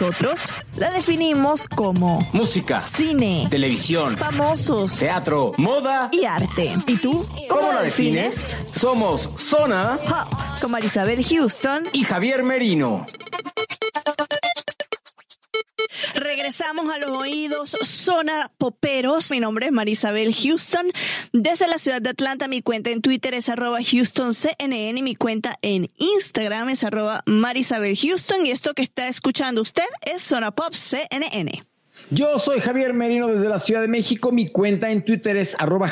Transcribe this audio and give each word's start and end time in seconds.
Nosotros 0.00 0.40
la 0.76 0.90
definimos 0.92 1.68
como 1.68 2.26
Música, 2.32 2.80
cine, 2.96 3.46
televisión, 3.50 4.16
famosos 4.16 4.94
teatro, 4.96 5.52
moda. 5.58 6.08
y 6.10 6.24
arte. 6.24 6.74
¿Y 6.86 6.96
tú? 6.96 7.26
¿Cómo 7.50 7.70
la 7.70 7.82
defines? 7.82 8.56
Somos 8.74 9.28
Zona 9.36 9.98
Pop, 10.08 10.32
con 10.58 10.70
Marisabel 10.70 11.22
Houston. 11.22 11.86
y 11.92 12.04
Javier 12.04 12.42
Merino. 12.42 13.04
Regresamos 16.30 16.88
a 16.94 16.98
los 17.00 17.10
oídos 17.10 17.76
Zona 17.82 18.52
Poperos. 18.56 19.32
Mi 19.32 19.40
nombre 19.40 19.66
es 19.66 19.72
Marisabel 19.72 20.32
Houston. 20.32 20.92
Desde 21.32 21.66
la 21.66 21.76
ciudad 21.76 22.00
de 22.00 22.10
Atlanta, 22.10 22.46
mi 22.46 22.62
cuenta 22.62 22.90
en 22.90 23.02
Twitter 23.02 23.34
es 23.34 23.48
arroba 23.48 23.80
HoustonCNN 23.80 24.96
y 24.98 25.02
mi 25.02 25.16
cuenta 25.16 25.58
en 25.60 25.90
Instagram 25.96 26.68
es 26.68 26.84
arroba 26.84 27.24
Marisabel 27.26 27.96
Houston. 27.96 28.46
Y 28.46 28.52
esto 28.52 28.74
que 28.74 28.82
está 28.82 29.08
escuchando 29.08 29.60
usted 29.60 29.82
es 30.02 30.22
Zona 30.22 30.52
Pop 30.52 30.72
CNN. 30.72 31.69
Yo 32.10 32.38
soy 32.38 32.60
Javier 32.60 32.94
Merino 32.94 33.28
desde 33.28 33.48
la 33.48 33.58
Ciudad 33.58 33.82
de 33.82 33.88
México. 33.88 34.32
Mi 34.32 34.48
cuenta 34.48 34.90
en 34.90 35.04
Twitter 35.04 35.36
es 35.36 35.54
arroba 35.58 35.90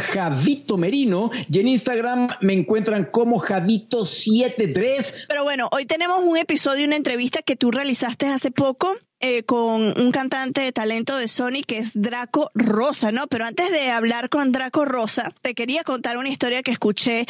Merino 0.77 1.31
y 1.51 1.61
en 1.61 1.69
Instagram 1.69 2.29
me 2.41 2.53
encuentran 2.53 3.09
como 3.11 3.41
Javito73. 3.41 5.27
Pero 5.29 5.45
bueno, 5.45 5.69
hoy 5.73 5.87
tenemos 5.87 6.21
un 6.25 6.37
episodio, 6.37 6.87
una 6.87 6.97
entrevista 6.97 7.43
que 7.43 7.57
tú 7.57 7.71
realizaste 7.71 8.27
hace 8.27 8.51
poco 8.51 8.95
eh, 9.21 9.43
con 9.43 9.99
un 10.01 10.13
cantante 10.13 10.61
de 10.61 10.71
talento 10.71 11.17
de 11.17 11.27
Sony 11.27 11.63
que 11.67 11.79
es 11.79 11.91
Draco 11.95 12.51
Rosa, 12.55 13.11
¿no? 13.11 13.27
Pero 13.27 13.47
antes 13.47 13.71
de 13.73 13.91
hablar 13.91 14.29
con 14.29 14.53
Draco 14.53 14.85
Rosa, 14.85 15.33
te 15.43 15.55
quería 15.57 15.83
contar 15.83 16.19
una 16.19 16.29
historia 16.29 16.63
que 16.63 16.71
escuché 16.71 17.27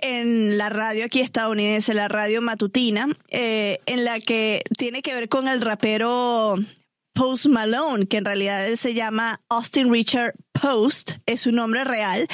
en 0.00 0.56
la 0.56 0.70
radio 0.70 1.04
aquí 1.04 1.20
estadounidense, 1.20 1.92
la 1.92 2.08
radio 2.08 2.40
matutina, 2.40 3.06
eh, 3.28 3.80
en 3.84 4.06
la 4.06 4.18
que 4.18 4.62
tiene 4.78 5.02
que 5.02 5.14
ver 5.14 5.28
con 5.28 5.46
el 5.46 5.60
rapero 5.60 6.56
Post 7.16 7.46
Malone, 7.46 8.06
que 8.06 8.18
en 8.18 8.26
realidad 8.26 8.68
se 8.74 8.92
llama 8.92 9.40
Austin 9.48 9.90
Richard 9.90 10.34
Post, 10.52 11.12
es 11.24 11.40
su 11.40 11.50
nombre 11.50 11.82
real. 11.82 12.28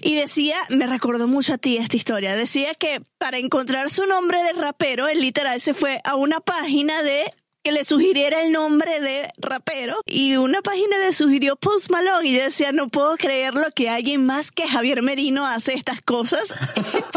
Y 0.00 0.16
decía, 0.16 0.56
me 0.70 0.86
recordó 0.86 1.28
mucho 1.28 1.52
a 1.54 1.58
ti 1.58 1.76
esta 1.76 1.96
historia, 1.96 2.34
decía 2.34 2.72
que 2.72 3.02
para 3.18 3.36
encontrar 3.36 3.90
su 3.90 4.06
nombre 4.06 4.42
de 4.42 4.54
rapero, 4.54 5.06
él 5.06 5.20
literal 5.20 5.60
se 5.60 5.74
fue 5.74 6.00
a 6.02 6.14
una 6.14 6.40
página 6.40 7.02
de 7.02 7.30
que 7.66 7.72
le 7.72 7.84
sugiriera 7.84 8.42
el 8.42 8.52
nombre 8.52 9.00
de 9.00 9.28
rapero 9.38 9.96
y 10.06 10.36
una 10.36 10.62
página 10.62 10.98
le 10.98 11.12
sugirió 11.12 11.56
Post 11.56 11.90
Malone 11.90 12.28
y 12.28 12.36
yo 12.36 12.44
decía, 12.44 12.70
no 12.70 12.88
puedo 12.90 13.16
creerlo 13.16 13.64
que 13.74 13.88
alguien 13.90 14.24
más 14.24 14.52
que 14.52 14.68
Javier 14.68 15.02
Merino 15.02 15.44
hace 15.48 15.74
estas 15.74 16.00
cosas 16.00 16.42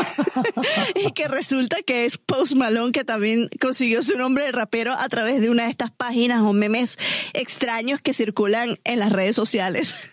y 0.96 1.12
que 1.12 1.28
resulta 1.28 1.84
que 1.84 2.06
es 2.06 2.18
Post 2.18 2.56
Malone 2.56 2.92
que 2.92 3.04
también 3.04 3.48
consiguió 3.62 4.02
su 4.02 4.18
nombre 4.18 4.46
de 4.46 4.52
rapero 4.52 4.94
a 4.94 5.08
través 5.08 5.40
de 5.40 5.52
una 5.52 5.66
de 5.66 5.70
estas 5.70 5.92
páginas 5.92 6.42
o 6.42 6.52
memes 6.52 6.98
extraños 7.34 8.02
que 8.02 8.16
circulan 8.16 8.80
en 8.86 8.98
las 9.00 9.12
redes 9.12 9.36
sociales. 9.36 9.94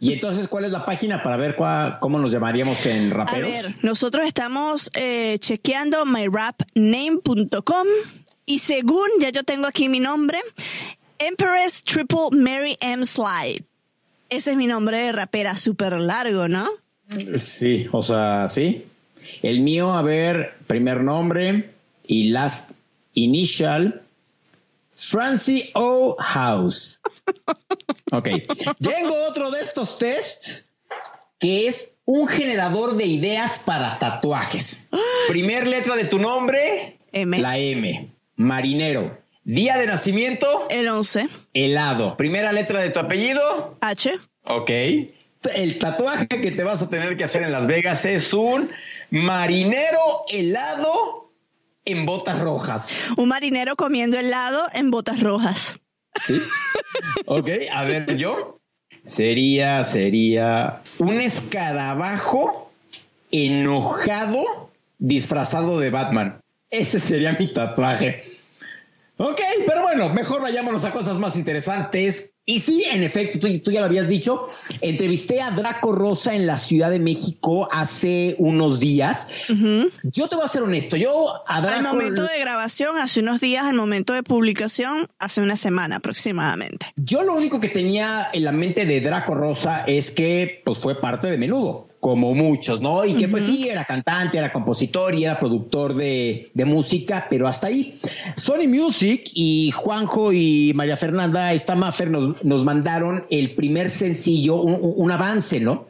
Y 0.00 0.12
entonces, 0.12 0.46
¿cuál 0.46 0.64
es 0.64 0.70
la 0.70 0.86
página 0.86 1.24
para 1.24 1.36
ver 1.36 1.56
cuá- 1.56 1.98
cómo 2.00 2.18
nos 2.20 2.30
llamaríamos 2.30 2.86
en 2.86 3.10
A 3.12 3.16
raperos? 3.16 3.50
ver, 3.50 3.74
nosotros 3.82 4.26
estamos 4.28 4.90
eh, 4.94 5.38
chequeando 5.40 6.06
myrapname.com 6.06 7.86
y 8.48 8.60
según 8.60 9.08
ya 9.20 9.28
yo 9.28 9.44
tengo 9.44 9.66
aquí 9.66 9.90
mi 9.90 10.00
nombre, 10.00 10.40
Empress 11.18 11.84
Triple 11.84 12.30
Mary 12.32 12.78
M. 12.80 13.04
Slide. 13.04 13.62
Ese 14.30 14.52
es 14.52 14.56
mi 14.56 14.66
nombre 14.66 14.98
de 14.98 15.12
rapera, 15.12 15.54
súper 15.54 16.00
largo, 16.00 16.48
¿no? 16.48 16.66
Sí, 17.36 17.86
o 17.92 18.00
sea, 18.00 18.48
sí. 18.48 18.86
El 19.42 19.60
mío, 19.60 19.92
a 19.92 20.00
ver, 20.00 20.56
primer 20.66 21.02
nombre 21.02 21.74
y 22.06 22.30
last 22.30 22.70
initial, 23.12 24.02
Francie 24.90 25.70
O. 25.74 26.16
House. 26.18 27.00
Ok. 28.10 28.26
Tengo 28.80 29.14
otro 29.28 29.50
de 29.50 29.60
estos 29.60 29.98
tests 29.98 30.64
que 31.38 31.68
es 31.68 31.92
un 32.06 32.26
generador 32.26 32.96
de 32.96 33.04
ideas 33.04 33.58
para 33.58 33.98
tatuajes. 33.98 34.80
Primer 35.28 35.68
letra 35.68 35.94
de 35.94 36.06
tu 36.06 36.18
nombre, 36.18 36.98
M. 37.12 37.38
la 37.38 37.58
M. 37.58 38.10
Marinero. 38.38 39.18
Día 39.42 39.76
de 39.76 39.86
nacimiento, 39.86 40.66
El 40.70 40.88
11, 40.88 41.28
helado. 41.54 42.16
Primera 42.16 42.52
letra 42.52 42.80
de 42.80 42.90
tu 42.90 43.00
apellido, 43.00 43.76
H. 43.80 44.12
Ok. 44.44 44.70
El 45.54 45.78
tatuaje 45.78 46.28
que 46.28 46.50
te 46.50 46.62
vas 46.64 46.82
a 46.82 46.88
tener 46.88 47.16
que 47.16 47.24
hacer 47.24 47.42
en 47.42 47.52
Las 47.52 47.66
Vegas 47.66 48.04
es 48.04 48.32
un 48.32 48.70
marinero 49.10 50.24
helado 50.28 51.32
en 51.84 52.06
botas 52.06 52.40
rojas. 52.40 52.96
Un 53.16 53.28
marinero 53.28 53.74
comiendo 53.74 54.18
helado 54.18 54.66
en 54.72 54.90
botas 54.90 55.20
rojas. 55.20 55.80
¿Sí? 56.24 56.40
Ok, 57.26 57.50
a 57.72 57.84
ver, 57.84 58.16
yo. 58.16 58.60
Sería, 59.02 59.82
sería 59.84 60.82
un 60.98 61.20
escarabajo 61.20 62.70
enojado 63.30 64.70
disfrazado 64.98 65.80
de 65.80 65.90
Batman. 65.90 66.40
Ese 66.70 66.98
sería 66.98 67.36
mi 67.38 67.52
tatuaje. 67.52 68.22
Ok, 69.16 69.40
pero 69.66 69.82
bueno, 69.82 70.10
mejor 70.10 70.40
vayámonos 70.40 70.84
a 70.84 70.92
cosas 70.92 71.18
más 71.18 71.36
interesantes. 71.36 72.30
Y 72.44 72.60
sí, 72.60 72.84
en 72.90 73.02
efecto, 73.02 73.38
tú, 73.38 73.58
tú 73.58 73.70
ya 73.70 73.80
lo 73.80 73.86
habías 73.86 74.08
dicho, 74.08 74.42
entrevisté 74.80 75.42
a 75.42 75.50
Draco 75.50 75.92
Rosa 75.92 76.34
en 76.34 76.46
la 76.46 76.56
Ciudad 76.56 76.90
de 76.90 76.98
México 76.98 77.68
hace 77.70 78.36
unos 78.38 78.80
días. 78.80 79.28
Yo 80.04 80.28
te 80.28 80.36
voy 80.36 80.46
a 80.46 80.48
ser 80.48 80.62
honesto, 80.62 80.96
yo 80.96 81.42
a 81.46 81.60
Draco... 81.60 81.76
Al 81.76 81.82
momento 81.82 82.22
de 82.22 82.38
grabación, 82.38 82.96
hace 82.96 83.20
unos 83.20 83.40
días, 83.40 83.64
al 83.64 83.74
momento 83.74 84.14
de 84.14 84.22
publicación, 84.22 85.08
hace 85.18 85.42
una 85.42 85.58
semana 85.58 85.96
aproximadamente. 85.96 86.86
Yo 86.96 87.22
lo 87.22 87.34
único 87.34 87.60
que 87.60 87.68
tenía 87.68 88.28
en 88.32 88.44
la 88.44 88.52
mente 88.52 88.86
de 88.86 89.02
Draco 89.02 89.34
Rosa 89.34 89.84
es 89.86 90.10
que 90.10 90.62
pues 90.64 90.78
fue 90.78 90.98
parte 90.98 91.26
de 91.26 91.36
Menudo, 91.36 91.87
como 92.00 92.32
muchos, 92.34 92.80
¿no? 92.80 93.04
Y 93.04 93.14
que 93.14 93.28
pues 93.28 93.44
sí, 93.44 93.68
era 93.68 93.84
cantante, 93.84 94.38
era 94.38 94.52
compositor 94.52 95.14
y 95.14 95.24
era 95.24 95.38
productor 95.38 95.94
de, 95.94 96.50
de 96.54 96.64
música, 96.64 97.26
pero 97.28 97.48
hasta 97.48 97.66
ahí. 97.66 97.92
Sony 98.36 98.68
Music 98.68 99.30
y 99.34 99.72
Juanjo 99.72 100.32
y 100.32 100.72
María 100.76 100.96
Fernanda, 100.96 101.52
esta 101.52 101.74
Maffer, 101.74 102.10
nos, 102.10 102.44
nos 102.44 102.64
mandaron 102.64 103.26
el 103.30 103.54
primer 103.54 103.90
sencillo, 103.90 104.62
un, 104.62 105.10
avance, 105.10 105.58
¿no? 105.60 105.86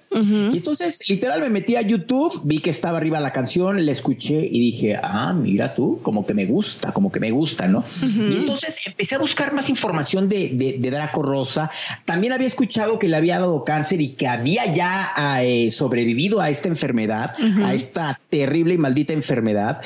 Y 0.53 0.57
entonces, 0.57 1.01
literal, 1.09 1.41
me 1.41 1.51
metí 1.51 1.77
a 1.77 1.83
YouTube, 1.83 2.41
vi 2.45 2.61
que 2.61 2.71
estaba 2.71 2.97
arriba 2.99 3.21
la 3.21 3.33
canción, 3.33 3.85
la 3.85 3.93
escuché 3.93 4.47
y 4.51 4.61
dije, 4.61 4.99
ah, 5.03 5.33
mira 5.35 5.75
tú, 5.75 6.01
como 6.03 6.25
que 6.25 6.33
me 6.35 6.47
gusta, 6.47 6.93
como 6.93 7.13
que 7.13 7.21
me 7.21 7.31
gusta, 7.31 7.69
¿no? 7.69 7.85
Y 8.31 8.37
entonces 8.37 8.79
empecé 8.87 9.17
a 9.17 9.19
buscar 9.19 9.53
más 9.53 9.69
información 9.69 10.29
de, 10.29 10.49
de- 10.55 10.77
de 10.79 10.91
Draco 10.91 11.23
Rosa. 11.23 11.71
También 12.05 12.33
había 12.33 12.47
escuchado 12.47 12.99
que 12.99 13.09
le 13.09 13.17
había 13.17 13.39
dado 13.39 13.63
cáncer 13.65 14.01
y 14.01 14.11
que 14.11 14.27
había 14.27 14.73
ya 14.73 15.13
eh, 15.43 15.71
sobrevivido 15.99 16.41
a 16.41 16.49
esta 16.49 16.69
enfermedad, 16.69 17.35
a 17.65 17.75
esta 17.75 18.21
terrible 18.31 18.75
y 18.75 18.79
maldita 18.79 19.13
enfermedad. 19.13 19.81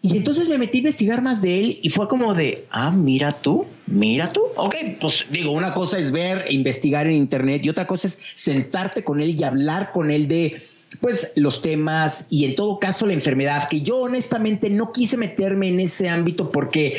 Y 0.00 0.16
entonces 0.16 0.48
me 0.48 0.58
metí 0.58 0.78
a 0.78 0.80
investigar 0.80 1.22
más 1.22 1.42
de 1.42 1.60
él 1.60 1.78
y 1.82 1.88
fue 1.88 2.08
como 2.08 2.34
de, 2.34 2.66
ah, 2.70 2.90
mira 2.90 3.32
tú, 3.32 3.66
mira 3.86 4.32
tú. 4.32 4.42
Ok, 4.56 4.74
pues 5.00 5.26
digo, 5.30 5.52
una 5.52 5.74
cosa 5.74 5.98
es 5.98 6.10
ver 6.10 6.44
e 6.48 6.54
investigar 6.54 7.06
en 7.06 7.14
internet 7.14 7.64
y 7.64 7.68
otra 7.68 7.86
cosa 7.86 8.08
es 8.08 8.18
sentarte 8.34 9.04
con 9.04 9.20
él 9.20 9.38
y 9.38 9.44
hablar 9.44 9.92
con 9.92 10.10
él 10.10 10.26
de, 10.26 10.60
pues, 11.00 11.30
los 11.36 11.60
temas 11.60 12.26
y 12.30 12.44
en 12.44 12.56
todo 12.56 12.78
caso 12.80 13.06
la 13.06 13.12
enfermedad, 13.12 13.68
que 13.68 13.80
yo 13.80 13.98
honestamente 13.98 14.70
no 14.70 14.92
quise 14.92 15.16
meterme 15.16 15.68
en 15.68 15.80
ese 15.80 16.08
ámbito 16.08 16.50
porque 16.50 16.98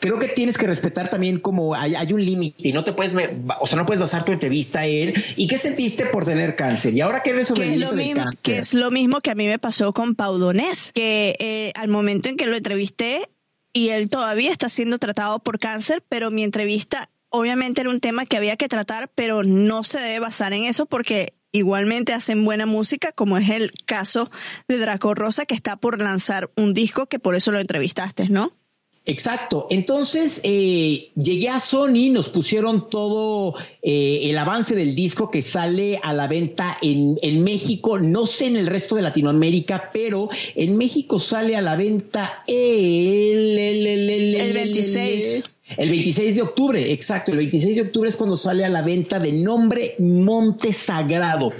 creo 0.00 0.18
que 0.18 0.28
tienes 0.28 0.58
que 0.58 0.66
respetar 0.66 1.08
también 1.08 1.38
como 1.38 1.74
hay, 1.74 2.12
un 2.12 2.24
límite 2.24 2.68
y 2.68 2.72
no 2.72 2.82
te 2.82 2.92
puedes, 2.92 3.12
o 3.60 3.66
sea, 3.66 3.78
no 3.78 3.86
puedes 3.86 4.00
basar 4.00 4.24
tu 4.24 4.32
entrevista 4.32 4.86
en 4.86 5.12
¿y 5.36 5.46
qué 5.46 5.58
sentiste 5.58 6.06
por 6.06 6.24
tener 6.24 6.56
cáncer? 6.56 6.94
¿Y 6.94 7.00
ahora 7.00 7.22
qué 7.22 7.30
eres 7.30 7.48
sobre 7.48 7.74
el 7.74 7.82
cáncer? 8.14 8.38
Que 8.42 8.58
es 8.58 8.74
lo 8.74 8.90
mismo 8.90 9.20
que 9.20 9.30
a 9.30 9.34
mí 9.34 9.46
me 9.46 9.58
pasó 9.58 9.92
con 9.92 10.14
Pau 10.14 10.38
Donés, 10.38 10.92
que 10.92 11.36
eh, 11.38 11.72
al 11.76 11.88
momento 11.88 12.28
en 12.28 12.36
que 12.36 12.46
lo 12.46 12.56
entrevisté 12.56 13.30
y 13.72 13.90
él 13.90 14.08
todavía 14.08 14.50
está 14.50 14.68
siendo 14.68 14.98
tratado 14.98 15.38
por 15.38 15.58
cáncer, 15.58 16.02
pero 16.08 16.30
mi 16.30 16.42
entrevista 16.42 17.10
obviamente 17.28 17.82
era 17.82 17.90
un 17.90 18.00
tema 18.00 18.26
que 18.26 18.36
había 18.36 18.56
que 18.56 18.68
tratar, 18.68 19.10
pero 19.14 19.42
no 19.42 19.84
se 19.84 20.00
debe 20.00 20.20
basar 20.20 20.52
en 20.52 20.64
eso 20.64 20.86
porque 20.86 21.34
igualmente 21.52 22.12
hacen 22.12 22.44
buena 22.44 22.66
música, 22.66 23.12
como 23.12 23.36
es 23.38 23.48
el 23.50 23.72
caso 23.86 24.30
de 24.68 24.78
Draco 24.78 25.14
Rosa, 25.14 25.46
que 25.46 25.54
está 25.54 25.76
por 25.76 26.00
lanzar 26.00 26.50
un 26.56 26.74
disco, 26.74 27.06
que 27.06 27.18
por 27.18 27.34
eso 27.34 27.52
lo 27.52 27.60
entrevistaste, 27.60 28.28
¿no? 28.28 28.59
Exacto. 29.10 29.66
Entonces 29.70 30.40
eh, 30.44 31.10
llegué 31.16 31.48
a 31.48 31.58
Sony, 31.58 32.12
nos 32.12 32.28
pusieron 32.28 32.88
todo 32.88 33.56
eh, 33.82 34.20
el 34.30 34.38
avance 34.38 34.76
del 34.76 34.94
disco 34.94 35.32
que 35.32 35.42
sale 35.42 35.98
a 36.00 36.12
la 36.12 36.28
venta 36.28 36.76
en, 36.80 37.18
México, 37.42 37.98
no 37.98 38.24
sé 38.24 38.46
en 38.46 38.56
el 38.56 38.68
resto 38.68 38.94
de 38.94 39.02
Latinoamérica, 39.02 39.90
pero 39.92 40.28
en 40.54 40.78
México 40.78 41.18
sale 41.18 41.56
a 41.56 41.60
la 41.60 41.74
venta 41.74 42.44
el, 42.46 43.58
el, 43.58 44.52
26. 44.52 45.42
El 45.76 45.90
26 45.90 46.36
de 46.36 46.42
octubre, 46.42 46.92
exacto, 46.92 47.32
el 47.32 47.38
26 47.38 47.76
de 47.76 47.82
octubre 47.82 48.08
es 48.08 48.14
cuando 48.14 48.36
sale 48.36 48.64
a 48.64 48.68
la 48.68 48.82
venta 48.82 49.18
de 49.18 49.32
nombre 49.32 49.96
Monte 49.98 50.72
Sagrado. 50.72 51.52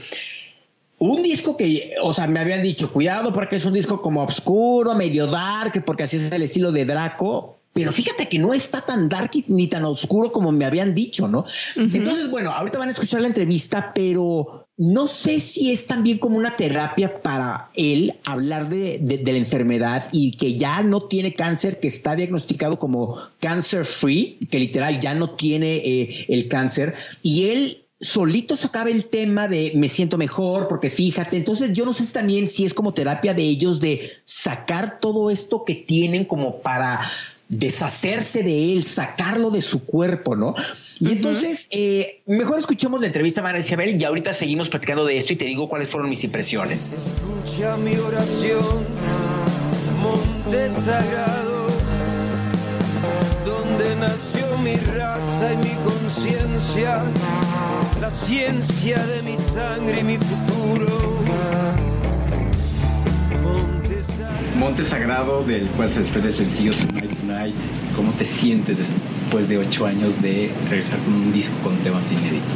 Un 1.00 1.22
disco 1.22 1.56
que, 1.56 1.94
o 2.02 2.12
sea, 2.12 2.26
me 2.26 2.40
habían 2.40 2.62
dicho, 2.62 2.92
cuidado 2.92 3.32
porque 3.32 3.56
es 3.56 3.64
un 3.64 3.72
disco 3.72 4.02
como 4.02 4.22
oscuro, 4.22 4.94
medio 4.94 5.26
dark, 5.26 5.82
porque 5.86 6.02
así 6.02 6.16
es 6.16 6.30
el 6.30 6.42
estilo 6.42 6.72
de 6.72 6.84
Draco. 6.84 7.56
Pero 7.72 7.90
fíjate 7.90 8.28
que 8.28 8.38
no 8.38 8.52
está 8.52 8.82
tan 8.82 9.08
dark 9.08 9.30
ni 9.46 9.66
tan 9.66 9.86
oscuro 9.86 10.30
como 10.30 10.52
me 10.52 10.66
habían 10.66 10.94
dicho, 10.94 11.26
¿no? 11.26 11.46
Entonces, 11.74 12.28
bueno, 12.28 12.50
ahorita 12.50 12.78
van 12.78 12.88
a 12.88 12.90
escuchar 12.90 13.22
la 13.22 13.28
entrevista, 13.28 13.92
pero 13.94 14.66
no 14.76 15.06
sé 15.06 15.40
si 15.40 15.72
es 15.72 15.86
también 15.86 16.18
como 16.18 16.36
una 16.36 16.54
terapia 16.54 17.22
para 17.22 17.70
él 17.74 18.18
hablar 18.24 18.68
de, 18.68 19.22
la 19.24 19.38
enfermedad 19.38 20.08
y 20.12 20.32
que 20.32 20.56
ya 20.56 20.82
no 20.82 21.02
tiene 21.02 21.34
cáncer, 21.34 21.80
que 21.80 21.86
está 21.86 22.14
diagnosticado 22.14 22.78
como 22.78 23.16
cancer 23.38 23.86
free, 23.86 24.38
que 24.50 24.58
literal 24.58 25.00
ya 25.00 25.14
no 25.14 25.30
tiene 25.30 25.76
eh, 25.76 26.26
el 26.28 26.46
cáncer. 26.48 26.94
Y 27.22 27.48
él 27.48 27.86
solito 28.00 28.56
sacaba 28.56 28.88
el 28.88 29.06
tema 29.06 29.46
de 29.46 29.72
me 29.74 29.88
siento 29.88 30.16
mejor 30.16 30.68
porque 30.68 30.88
fíjate, 30.88 31.36
entonces 31.36 31.72
yo 31.72 31.84
no 31.84 31.92
sé 31.92 32.06
también 32.12 32.48
si 32.48 32.64
es 32.64 32.72
como 32.72 32.94
terapia 32.94 33.34
de 33.34 33.42
ellos 33.42 33.78
de 33.78 34.12
sacar 34.24 35.00
todo 35.00 35.30
esto 35.30 35.64
que 35.64 35.74
tienen 35.74 36.24
como 36.24 36.60
para 36.60 37.00
deshacerse 37.50 38.44
de 38.44 38.72
él, 38.72 38.84
sacarlo 38.84 39.50
de 39.50 39.60
su 39.60 39.84
cuerpo, 39.84 40.36
¿no? 40.36 40.54
Y 41.00 41.10
entonces, 41.10 41.66
eh, 41.72 42.22
mejor 42.26 42.60
escuchemos 42.60 43.00
la 43.00 43.08
entrevista 43.08 43.40
a 43.40 43.44
María 43.44 43.60
Isabel 43.60 44.00
y 44.00 44.04
ahorita 44.04 44.32
seguimos 44.32 44.68
platicando 44.68 45.04
de 45.04 45.16
esto 45.16 45.32
y 45.32 45.36
te 45.36 45.46
digo 45.46 45.68
cuáles 45.68 45.90
fueron 45.90 46.08
mis 46.08 46.22
impresiones. 46.22 46.92
Escucha 46.92 47.76
mi 47.76 47.96
oración, 47.96 48.86
monte 50.00 50.70
sagrado, 50.70 51.49
mi 54.70 54.76
raza 54.96 55.52
y 55.52 55.56
mi 55.56 55.74
conciencia 55.84 57.02
la 58.00 58.10
ciencia 58.10 59.04
de 59.06 59.22
mi 59.22 59.36
sangre 59.36 60.00
y 60.00 60.04
mi 60.04 60.16
futuro. 60.16 60.88
Monte 64.56 64.84
Sagrado, 64.84 65.42
del 65.42 65.66
cual 65.68 65.90
se 65.90 66.00
desprende 66.00 66.28
el 66.28 66.34
sencillo 66.34 66.72
Tonight 66.74 67.18
Tonight. 67.18 67.54
¿Cómo 67.96 68.12
te 68.12 68.24
sientes 68.24 68.76
después 68.78 69.48
de 69.48 69.58
ocho 69.58 69.86
años 69.86 70.20
de 70.20 70.52
regresar 70.68 70.98
con 71.00 71.14
un 71.14 71.32
disco 71.32 71.54
con 71.64 71.76
temas 71.78 72.10
inéditos? 72.12 72.52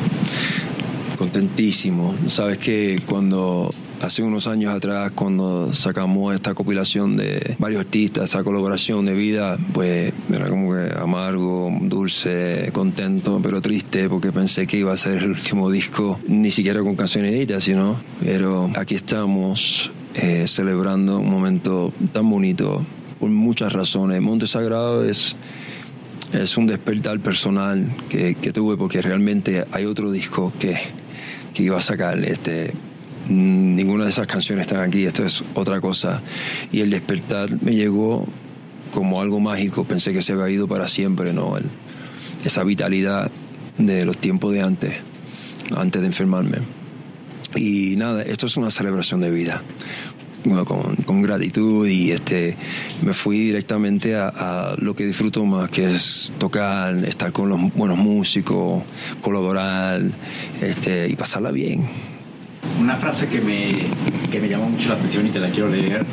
Contentísimo. 1.18 2.14
Sabes 2.26 2.58
que 2.58 3.02
cuando 3.06 3.70
hace 4.04 4.22
unos 4.22 4.46
años 4.46 4.74
atrás 4.74 5.12
cuando 5.14 5.72
sacamos 5.72 6.34
esta 6.34 6.52
compilación 6.52 7.16
de 7.16 7.56
varios 7.58 7.80
artistas, 7.80 8.24
esa 8.24 8.44
colaboración 8.44 9.06
de 9.06 9.14
vida, 9.14 9.58
pues 9.72 10.12
era 10.30 10.48
como 10.48 10.74
que 10.74 10.92
amargo, 10.94 11.72
dulce, 11.80 12.70
contento, 12.72 13.40
pero 13.42 13.62
triste 13.62 14.08
porque 14.10 14.30
pensé 14.30 14.66
que 14.66 14.76
iba 14.76 14.92
a 14.92 14.96
ser 14.98 15.22
el 15.22 15.30
último 15.30 15.70
disco, 15.70 16.20
ni 16.28 16.50
siquiera 16.50 16.82
con 16.82 16.96
canciones 16.96 17.34
editas, 17.34 17.64
sino, 17.64 17.98
pero 18.22 18.70
aquí 18.76 18.94
estamos 18.94 19.90
eh, 20.14 20.44
celebrando 20.48 21.18
un 21.18 21.30
momento 21.30 21.92
tan 22.12 22.28
bonito 22.28 22.84
por 23.18 23.30
muchas 23.30 23.72
razones. 23.72 24.20
Monte 24.20 24.46
Sagrado 24.46 25.04
es 25.04 25.34
es 26.32 26.56
un 26.56 26.66
despertar 26.66 27.20
personal 27.20 27.96
que, 28.08 28.34
que, 28.34 28.52
tuve 28.52 28.76
porque 28.76 29.00
realmente 29.00 29.64
hay 29.70 29.84
otro 29.84 30.10
disco 30.10 30.52
que, 30.58 30.76
que 31.52 31.62
iba 31.62 31.78
a 31.78 31.80
sacar 31.80 32.18
este 32.24 32.72
ninguna 33.28 34.04
de 34.04 34.10
esas 34.10 34.26
canciones 34.26 34.66
están 34.66 34.80
aquí, 34.80 35.04
esto 35.04 35.24
es 35.24 35.44
otra 35.54 35.80
cosa. 35.80 36.22
Y 36.72 36.80
el 36.80 36.90
despertar 36.90 37.62
me 37.62 37.74
llegó 37.74 38.26
como 38.92 39.20
algo 39.20 39.40
mágico, 39.40 39.84
pensé 39.84 40.12
que 40.12 40.22
se 40.22 40.32
había 40.32 40.50
ido 40.50 40.68
para 40.68 40.88
siempre, 40.88 41.32
¿no? 41.32 41.56
esa 42.44 42.62
vitalidad 42.62 43.30
de 43.78 44.04
los 44.04 44.18
tiempos 44.18 44.52
de 44.52 44.62
antes, 44.62 44.94
antes 45.74 46.00
de 46.00 46.06
enfermarme. 46.06 46.58
Y 47.56 47.96
nada, 47.96 48.22
esto 48.22 48.46
es 48.46 48.56
una 48.56 48.70
celebración 48.70 49.20
de 49.20 49.30
vida. 49.30 49.62
con, 50.66 50.96
con, 50.96 51.22
gratitud 51.22 51.88
y 51.88 52.12
este 52.12 52.56
me 53.02 53.14
fui 53.14 53.38
directamente 53.38 54.14
a, 54.14 54.28
a, 54.28 54.74
lo 54.76 54.94
que 54.94 55.06
disfruto 55.06 55.44
más 55.44 55.70
que 55.70 55.96
es 55.96 56.34
tocar 56.38 56.94
estar 57.06 57.32
con 57.32 57.48
los 57.48 57.74
buenos 57.74 57.96
músicos 57.96 58.82
colaborar 59.22 60.02
este 60.60 61.08
y 61.08 61.16
pasarla 61.16 61.50
bien 61.50 61.88
una 62.80 62.96
frase 62.96 63.28
que 63.28 63.40
me, 63.40 63.86
que 64.30 64.40
me 64.40 64.48
llamó 64.48 64.68
mucho 64.68 64.88
la 64.88 64.96
atención 64.96 65.26
y 65.26 65.30
te 65.30 65.38
la 65.38 65.50
quiero 65.50 65.68
leer. 65.68 66.04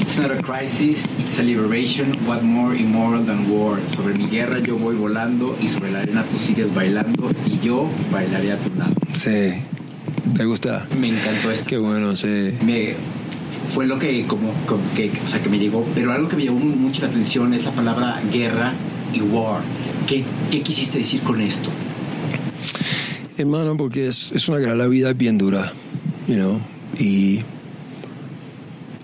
It's 0.00 0.18
not 0.18 0.30
a 0.30 0.40
crisis, 0.40 1.04
it's 1.18 1.38
a 1.38 1.42
liberation. 1.42 2.24
What 2.26 2.42
more 2.42 2.74
immoral 2.76 3.24
than 3.24 3.50
war? 3.50 3.80
Sobre 3.88 4.14
mi 4.14 4.28
guerra 4.28 4.60
yo 4.60 4.76
voy 4.76 4.94
volando 4.94 5.56
y 5.60 5.66
sobre 5.66 5.90
la 5.90 6.00
arena 6.00 6.24
tú 6.24 6.38
sigues 6.38 6.72
bailando 6.72 7.30
y 7.44 7.58
yo 7.58 7.88
bailaré 8.12 8.52
a 8.52 8.58
tu 8.58 8.72
lado. 8.76 8.94
Sí. 9.12 9.54
¿Te 10.36 10.44
gusta? 10.44 10.86
Me 10.98 11.08
encantó 11.08 11.50
esto. 11.50 11.64
Qué 11.66 11.78
bueno, 11.78 12.14
sí. 12.14 12.52
Me, 12.64 12.94
fue 13.74 13.86
lo 13.86 13.98
que 13.98 14.24
como, 14.26 14.52
que, 14.94 15.10
o 15.24 15.28
sea, 15.28 15.42
que 15.42 15.48
me 15.48 15.58
llegó, 15.58 15.84
pero 15.94 16.12
algo 16.12 16.28
que 16.28 16.36
me 16.36 16.44
llamó 16.44 16.60
mucho 16.60 17.02
la 17.02 17.08
atención 17.08 17.52
es 17.54 17.64
la 17.64 17.72
palabra 17.72 18.22
guerra 18.30 18.74
y 19.12 19.20
war. 19.20 19.62
¿Qué, 20.06 20.24
qué 20.50 20.62
quisiste 20.62 20.98
decir 20.98 21.22
con 21.22 21.40
esto? 21.40 21.70
Hermano, 23.36 23.76
porque 23.76 24.06
es, 24.08 24.32
es 24.32 24.48
una 24.48 24.58
guerra, 24.58 24.76
la 24.76 24.86
vida 24.86 25.10
es 25.10 25.16
bien 25.16 25.38
dura 25.38 25.72
you 26.28 26.34
know, 26.34 26.60
y, 26.96 27.42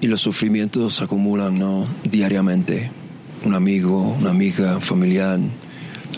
los 0.03 0.21
sufrimientos 0.21 0.97
se 0.97 1.05
acumulan 1.05 1.59
¿no? 1.59 1.89
diariamente. 2.05 2.91
Un 3.43 3.55
amigo, 3.55 4.15
una 4.19 4.31
amiga, 4.31 4.79
familiar, 4.81 5.41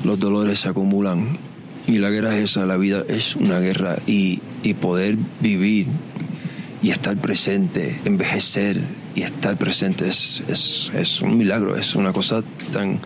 los 0.03 0.19
dolores 0.19 0.59
se 0.61 0.69
acumulan. 0.69 1.39
Y 1.87 1.99
la 1.99 2.11
guerra 2.11 2.37
es 2.37 2.51
esa, 2.51 2.67
la 2.67 2.77
vida 2.77 3.05
es 3.09 3.37
una 3.37 3.61
guerra. 3.61 3.97
Y, 4.07 4.41
poder 4.81 5.17
vivir 5.41 5.87
y 6.83 6.91
estar 6.91 7.17
presente, 7.19 8.01
envejecer 8.05 8.83
y 9.15 9.23
estar 9.23 9.57
presente 9.57 10.09
es, 10.09 11.21
un 11.23 11.39
milagro, 11.39 11.77
es 11.77 11.95
una 11.95 12.13
cosa 12.13 12.43
tan, 12.73 12.99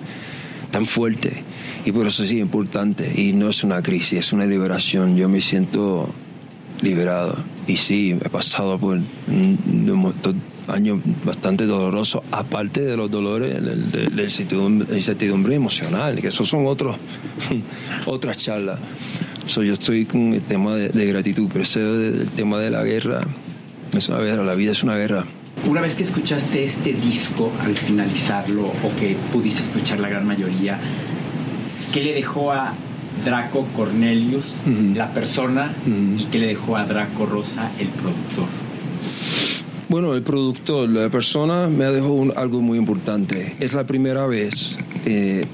tan 0.71 0.87
fuerte. 0.87 1.45
Y 1.85 1.93
por 1.93 2.07
eso 2.07 2.25
sí, 2.25 2.39
importante. 2.39 3.13
Y 3.15 3.35
no 3.35 3.51
es 3.51 3.63
una 3.63 3.83
crisis, 3.83 4.19
es 4.19 4.33
una 4.33 4.47
liberación. 4.47 5.15
Yo 5.19 5.29
me 5.29 5.43
siento 5.43 6.09
liberado. 6.81 7.37
Y 7.71 7.77
sí, 7.77 8.19
he 8.21 8.29
pasado 8.29 8.81
por 8.81 8.99
un, 9.29 10.15
año 10.67 11.01
bastante 11.25 11.67
doloroso, 11.67 12.25
aparte 12.33 12.81
de 12.81 12.97
los 12.97 13.09
dolores 13.09 13.61
de, 13.63 14.25
incertidumbre, 14.97 15.55
emocional, 15.55 16.21
que 16.21 16.29
esos 16.29 16.49
son 16.49 16.67
otros, 16.67 16.97
otras 18.07 18.39
charlas. 18.39 18.81
So, 19.47 19.63
yo 19.63 19.75
estoy 19.75 20.05
con 20.05 20.35
el 20.35 20.43
tema 20.43 20.75
de, 20.75 21.07
gratitud, 21.07 21.49
pero 21.53 21.63
ese 21.63 21.81
el 21.81 22.31
tema 22.33 22.59
de 22.59 22.71
la 22.71 22.83
guerra 22.83 23.21
es 23.97 24.09
una 24.09 24.19
guerra, 24.19 24.43
la 24.43 24.57
vida 24.57 24.73
es 24.73 24.83
una 24.83 24.97
guerra. 24.97 25.27
Una 25.69 25.81
vez 25.81 25.95
que 25.95 26.03
escuchaste 26.03 26.65
este 26.65 26.93
disco, 26.93 27.53
al 27.61 27.77
finalizarlo, 27.77 28.67
o 28.67 28.97
que 28.99 29.17
pudiste 29.33 29.63
escuchar 29.63 30.01
la 30.01 30.09
gran 30.09 30.27
mayoría, 30.27 30.81
¿qué 31.93 32.03
le 32.03 32.15
dejó 32.15 32.51
a 32.51 32.75
Draco 33.25 33.67
Cornelius, 33.77 34.55
la 34.95 35.13
persona, 35.13 35.75
y 36.17 36.25
que 36.27 36.39
le 36.39 36.47
dejó 36.49 36.77
a 36.77 36.85
Draco 36.85 37.27
Rosa, 37.27 37.71
el 37.79 37.89
productor? 37.89 38.47
Bueno, 39.89 40.15
el 40.15 40.23
productor, 40.23 40.89
la 40.89 41.11
persona 41.11 41.67
me 41.67 41.85
ha 41.85 41.91
dejado 41.91 42.33
algo 42.37 42.61
muy 42.61 42.79
importante. 42.79 43.57
Es 43.59 43.73
la 43.73 43.85
primera 43.85 44.25
vez, 44.27 44.79
eh, 45.05 45.45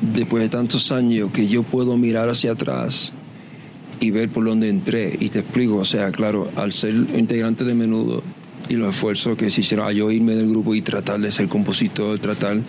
después 0.00 0.44
de 0.44 0.48
tantos 0.48 0.92
años, 0.92 1.32
que 1.32 1.48
yo 1.48 1.64
puedo 1.64 1.96
mirar 1.96 2.28
hacia 2.28 2.52
atrás 2.52 3.12
y 3.98 4.12
ver 4.12 4.28
por 4.28 4.44
dónde 4.44 4.68
entré. 4.68 5.16
Y 5.18 5.28
te 5.28 5.40
explico, 5.40 5.78
o 5.78 5.84
sea, 5.84 6.12
claro, 6.12 6.52
al 6.54 6.72
ser 6.72 6.94
integrante 6.94 7.64
de 7.64 7.74
menudo 7.74 8.22
y 8.68 8.74
los 8.74 8.94
esfuerzos 8.94 9.36
que 9.36 9.50
se 9.50 9.60
hicieron 9.60 9.88
a 9.88 9.92
yo 9.92 10.10
irme 10.10 10.34
del 10.34 10.48
grupo 10.48 10.74
y 10.74 10.80
tratar 10.80 11.18
de 11.18 11.32
ser 11.32 11.48
compositor, 11.48 12.18
tratar 12.20 12.60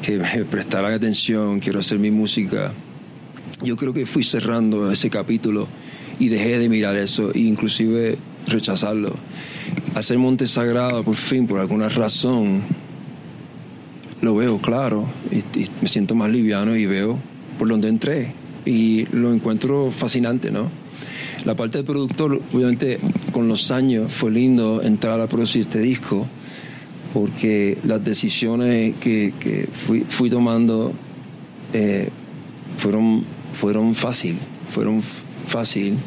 que 0.00 0.18
me 0.18 0.44
prestaran 0.44 0.94
atención, 0.94 1.60
quiero 1.60 1.80
hacer 1.80 1.98
mi 1.98 2.10
música. 2.10 2.72
Yo 3.62 3.76
creo 3.76 3.92
que 3.92 4.06
fui 4.06 4.22
cerrando 4.22 4.90
ese 4.90 5.10
capítulo 5.10 5.68
y 6.18 6.28
dejé 6.28 6.58
de 6.58 6.68
mirar 6.68 6.96
eso 6.96 7.32
e 7.34 7.40
inclusive 7.40 8.16
rechazarlo. 8.46 9.14
Hacer 9.94 10.18
Monte 10.18 10.46
Sagrado, 10.46 11.02
por 11.04 11.16
fin, 11.16 11.46
por 11.46 11.60
alguna 11.60 11.88
razón, 11.88 12.62
lo 14.20 14.34
veo 14.34 14.58
claro 14.58 15.06
y, 15.30 15.42
me 15.80 15.88
siento 15.88 16.14
más 16.14 16.30
liviano 16.30 16.76
y 16.76 16.86
veo 16.86 17.18
por 17.58 17.68
donde 17.68 17.88
entré 17.88 18.32
y 18.64 19.06
lo 19.06 19.32
encuentro 19.32 19.90
fascinante, 19.90 20.50
¿no? 20.50 20.70
La 21.44 21.54
parte 21.54 21.78
de 21.78 21.84
productor, 21.84 22.40
obviamente, 22.52 22.98
con 23.32 23.48
los 23.48 23.70
años 23.70 24.12
fue 24.12 24.30
lindo 24.30 24.82
entrar 24.82 25.20
a 25.20 25.28
producir 25.28 25.62
este 25.62 25.80
disco 25.80 26.26
porque 27.14 27.78
las 27.84 28.04
decisiones 28.04 28.96
que, 28.96 29.32
que 29.40 29.68
fui, 29.72 30.00
fui, 30.00 30.28
tomando 30.28 30.92
eh, 31.72 32.10
fueron, 32.76 33.24
fueron 33.52 33.94
fácil, 33.94 34.38
fueron 34.70 35.02
fácil. 35.46 35.98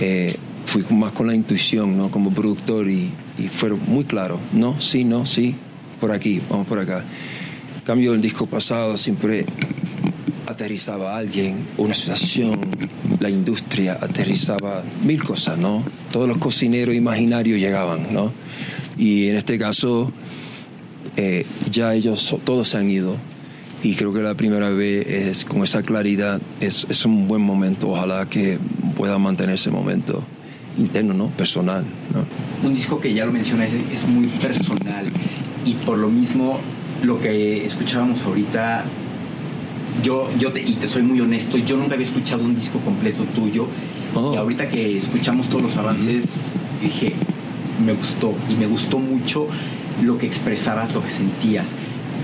Eh, 0.00 0.36
fui 0.66 0.84
más 0.90 1.12
con 1.12 1.26
la 1.26 1.34
intuición, 1.34 1.96
¿no? 1.96 2.10
Como 2.10 2.30
productor 2.32 2.88
y, 2.88 3.12
y 3.38 3.48
fueron 3.48 3.80
muy 3.86 4.04
claros, 4.04 4.40
no, 4.52 4.80
sí, 4.80 5.04
no, 5.04 5.26
sí, 5.26 5.54
por 6.00 6.12
aquí, 6.12 6.40
vamos 6.48 6.66
por 6.66 6.78
acá. 6.78 7.04
cambio, 7.84 8.14
el 8.14 8.20
disco 8.20 8.46
pasado 8.46 8.96
siempre 8.96 9.46
aterrizaba 10.46 11.16
alguien, 11.16 11.66
una 11.76 11.94
situación, 11.94 12.60
la 13.20 13.30
industria 13.30 13.98
aterrizaba 14.00 14.82
mil 15.02 15.22
cosas, 15.22 15.58
¿no? 15.58 15.84
Todos 16.12 16.28
los 16.28 16.38
cocineros 16.38 16.94
imaginarios 16.94 17.58
llegaban, 17.58 18.12
¿no? 18.12 18.32
Y 18.98 19.28
en 19.28 19.36
este 19.36 19.58
caso, 19.58 20.12
eh, 21.16 21.46
ya 21.70 21.94
ellos 21.94 22.36
todos 22.44 22.68
se 22.68 22.78
han 22.78 22.90
ido. 22.90 23.16
Y 23.84 23.94
creo 23.94 24.12
que 24.12 24.22
la 24.22 24.34
primera 24.34 24.70
vez 24.70 25.06
es 25.06 25.44
con 25.44 25.62
esa 25.62 25.82
claridad, 25.82 26.40
es, 26.60 26.86
es 26.88 27.04
un 27.04 27.28
buen 27.28 27.42
momento. 27.42 27.90
Ojalá 27.90 28.26
que 28.26 28.58
pueda 28.96 29.18
mantener 29.18 29.56
ese 29.56 29.70
momento 29.70 30.24
interno, 30.78 31.12
¿no? 31.12 31.28
Personal, 31.28 31.84
¿no? 32.12 32.24
Un 32.66 32.74
disco 32.74 32.98
que 32.98 33.12
ya 33.12 33.26
lo 33.26 33.32
mencioné 33.32 33.68
es 33.92 34.06
muy 34.08 34.26
personal 34.26 35.12
y 35.64 35.74
por 35.74 35.98
lo 35.98 36.08
mismo 36.08 36.58
lo 37.02 37.20
que 37.20 37.64
escuchábamos 37.64 38.22
ahorita 38.22 38.84
yo, 40.02 40.28
yo 40.38 40.50
te, 40.50 40.60
y 40.60 40.74
te 40.74 40.86
soy 40.86 41.02
muy 41.02 41.20
honesto, 41.20 41.56
yo 41.58 41.76
nunca 41.76 41.94
había 41.94 42.06
escuchado 42.06 42.42
un 42.42 42.54
disco 42.54 42.80
completo 42.80 43.22
tuyo. 43.34 43.66
Oh. 44.14 44.34
Y 44.34 44.36
ahorita 44.36 44.68
que 44.68 44.96
escuchamos 44.96 45.48
todos 45.48 45.62
los 45.62 45.76
avances, 45.76 46.36
dije, 46.80 47.12
me 47.84 47.92
gustó. 47.92 48.34
Y 48.48 48.54
me 48.54 48.66
gustó 48.66 48.98
mucho 48.98 49.46
lo 50.02 50.18
que 50.18 50.26
expresabas, 50.26 50.94
lo 50.94 51.02
que 51.02 51.10
sentías. 51.10 51.74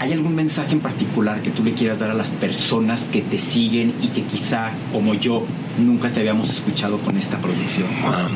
¿Hay 0.01 0.15
algún 0.15 0.35
mensaje 0.35 0.73
en 0.73 0.81
particular 0.81 1.43
que 1.43 1.51
tú 1.51 1.63
le 1.63 1.75
quieras 1.75 1.99
dar 1.99 2.11
a 2.11 2.15
las 2.15 2.31
personas 2.31 3.05
que 3.05 3.21
te 3.21 3.39
siguen 3.39 3.95
y 4.03 4.09
que 4.09 4.23
quizá, 4.23 4.73
como 4.93 5.13
yo, 5.15 5.45
nunca 5.79 6.11
te 6.11 6.21
habíamos 6.21 6.49
escuchado 6.49 6.99
con 6.99 7.19
esta 7.19 7.39
producción? 7.39 7.87
Ah, 8.05 8.29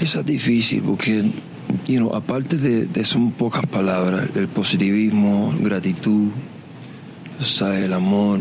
eso 0.00 0.20
es 0.20 0.26
difícil 0.26 0.82
porque, 0.82 1.32
you 1.88 1.96
know, 1.96 2.14
aparte 2.14 2.56
de, 2.58 3.04
son 3.04 3.32
pocas 3.32 3.66
palabras, 3.66 4.28
el 4.36 4.46
positivismo, 4.46 5.52
gratitud, 5.60 6.30
el 7.60 7.92
amor. 7.92 8.40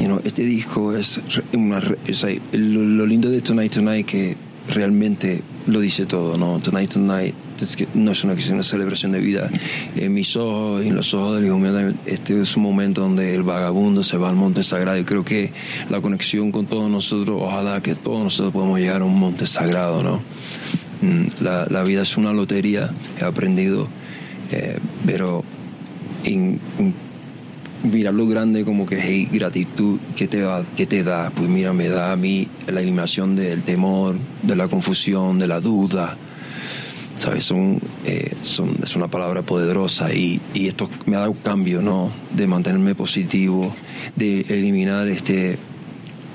You 0.00 0.20
este 0.24 0.42
disco 0.42 0.96
es 0.96 1.20
una, 1.52 1.80
lo, 2.52 3.06
lindo 3.06 3.30
de 3.30 3.40
Tonight 3.40 3.72
Tonight 3.72 4.06
que 4.06 4.36
realmente 4.68 5.42
lo 5.66 5.80
dice 5.80 6.06
todo, 6.06 6.36
¿no? 6.36 6.60
Tonight 6.60 6.92
Tonight 6.92 7.34
es 7.60 7.76
que 7.76 7.86
no 7.94 8.12
es 8.12 8.24
una, 8.24 8.34
una 8.34 8.62
celebración 8.62 9.12
de 9.12 9.20
vida. 9.20 9.50
En 9.96 10.12
mis 10.12 10.36
ojos 10.36 10.84
y 10.84 10.88
en 10.88 10.96
los 10.96 11.14
ojos 11.14 11.36
del 11.36 11.46
hijo 11.46 11.60
este 12.06 12.40
es 12.40 12.56
un 12.56 12.62
momento 12.62 13.02
donde 13.02 13.34
el 13.34 13.42
vagabundo 13.42 14.02
se 14.02 14.16
va 14.16 14.28
al 14.28 14.36
monte 14.36 14.62
sagrado 14.62 14.98
y 14.98 15.04
creo 15.04 15.24
que 15.24 15.52
la 15.88 16.00
conexión 16.00 16.52
con 16.52 16.66
todos 16.66 16.90
nosotros, 16.90 17.38
ojalá 17.40 17.82
que 17.82 17.94
todos 17.94 18.22
nosotros 18.22 18.52
podamos 18.52 18.78
llegar 18.78 19.02
a 19.02 19.04
un 19.04 19.18
monte 19.18 19.46
sagrado, 19.46 20.02
¿no? 20.02 20.22
Mm, 21.02 21.42
la, 21.42 21.66
la 21.70 21.82
vida 21.82 22.02
es 22.02 22.16
una 22.16 22.32
lotería, 22.32 22.90
he 23.20 23.24
aprendido, 23.24 23.88
eh, 24.50 24.78
pero 25.06 25.44
en, 26.24 26.60
mirar 27.84 28.14
lo 28.14 28.26
grande 28.26 28.64
como 28.64 28.86
que 28.86 29.00
hey, 29.00 29.28
gratitud 29.30 29.98
que 30.16 30.26
te 30.26 30.40
da, 30.40 30.64
que 30.76 30.86
te 30.86 31.04
da, 31.04 31.30
pues 31.30 31.48
mira, 31.48 31.72
me 31.72 31.88
da 31.88 32.12
a 32.12 32.16
mí 32.16 32.48
la 32.66 32.80
eliminación 32.80 33.36
del 33.36 33.62
temor, 33.62 34.16
de 34.42 34.56
la 34.56 34.68
confusión, 34.68 35.38
de 35.38 35.46
la 35.46 35.60
duda. 35.60 36.16
¿Sabes? 37.16 37.44
Son, 37.44 37.80
eh, 38.04 38.34
son, 38.40 38.76
es 38.82 38.96
una 38.96 39.06
palabra 39.06 39.42
poderosa 39.42 40.12
y, 40.12 40.40
y, 40.52 40.66
esto 40.66 40.90
me 41.06 41.14
ha 41.14 41.20
dado 41.20 41.30
un 41.30 41.38
cambio, 41.38 41.80
¿no? 41.80 42.10
De 42.34 42.48
mantenerme 42.48 42.96
positivo, 42.96 43.72
de 44.16 44.40
eliminar 44.40 45.06
este, 45.06 45.56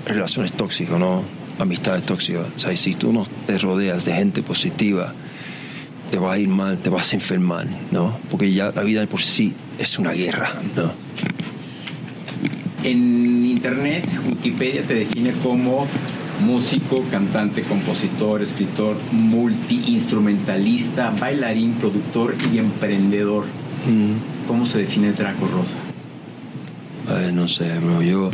relaciones 0.05 0.53
tóxicas, 0.53 0.97
¿no? 0.97 1.23
Amistades 1.59 2.03
tóxicas. 2.03 2.45
¿Sabes? 2.55 2.79
Si 2.79 2.95
tú 2.95 3.11
no 3.11 3.25
te 3.45 3.57
rodeas 3.57 4.05
de 4.05 4.13
gente 4.13 4.41
positiva, 4.41 5.13
te 6.09 6.17
va 6.17 6.33
a 6.33 6.37
ir 6.37 6.49
mal, 6.49 6.77
te 6.79 6.89
vas 6.89 7.13
a 7.13 7.15
enfermar, 7.15 7.67
¿no? 7.91 8.17
Porque 8.29 8.51
ya 8.51 8.71
la 8.71 8.83
vida 8.83 9.05
por 9.07 9.21
sí 9.21 9.53
es 9.77 9.97
una 9.99 10.11
guerra, 10.11 10.61
¿no? 10.75 10.91
En 12.83 13.45
internet, 13.45 14.09
Wikipedia 14.27 14.85
te 14.85 14.93
define 14.93 15.31
como 15.43 15.87
músico, 16.41 17.03
cantante, 17.11 17.63
compositor, 17.63 18.41
escritor, 18.41 18.97
multiinstrumentalista, 19.11 21.13
bailarín, 21.19 21.73
productor 21.73 22.35
y 22.53 22.57
emprendedor. 22.57 23.43
Mm. 23.85 24.47
¿Cómo 24.47 24.65
se 24.65 24.79
define 24.79 25.11
Draco 25.13 25.47
Rosa? 25.47 25.75
no 27.33 27.47
sé, 27.47 27.79
bro. 27.79 28.01
Yo, 28.01 28.31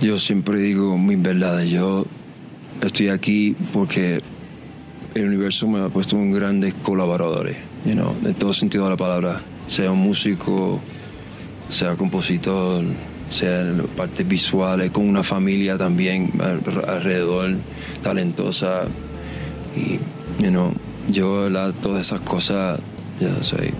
yo 0.00 0.18
siempre 0.18 0.60
digo 0.60 0.98
mi 0.98 1.16
verdad. 1.16 1.62
Yo 1.62 2.06
estoy 2.80 3.08
aquí 3.08 3.56
porque 3.72 4.22
el 5.14 5.26
universo 5.26 5.66
me 5.68 5.80
ha 5.80 5.88
puesto 5.88 6.16
un 6.16 6.30
grandes 6.30 6.74
colaboradores, 6.74 7.56
you 7.84 7.92
know, 7.92 8.14
en 8.24 8.34
todo 8.34 8.52
sentido 8.52 8.84
de 8.84 8.90
la 8.90 8.96
palabra, 8.96 9.42
sea 9.66 9.90
un 9.90 9.98
músico, 9.98 10.80
sea 11.68 11.96
compositor, 11.96 12.84
sea 13.28 13.64
partes 13.96 14.26
visuales, 14.26 14.90
con 14.90 15.08
una 15.08 15.22
familia 15.22 15.78
también 15.78 16.32
alrededor, 16.86 17.56
talentosa. 18.02 18.82
Y, 19.76 19.98
yo 21.10 21.50
la, 21.50 21.72
todas 21.72 22.06
esas 22.06 22.20
cosas, 22.20 22.78
ya 23.20 23.42
sé, 23.42 23.72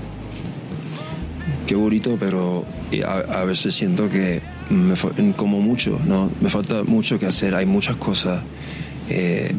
qué 1.67 1.75
bonito, 1.77 2.17
pero 2.19 2.65
a, 3.07 3.45
veces 3.45 3.75
siento 3.75 4.09
que 4.09 4.43
me, 4.71 4.95
como 5.35 5.61
mucho, 5.61 6.01
¿no? 6.05 6.31
Me 6.41 6.51
falta 6.51 6.83
mucho 6.83 7.19
que 7.19 7.27
hacer, 7.27 7.55
hay 7.55 7.65
muchas 7.65 7.97
cosas 7.97 8.43
eh, 9.09 9.55